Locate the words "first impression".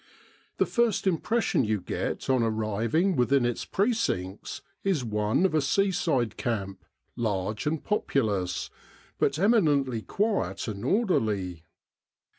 0.65-1.63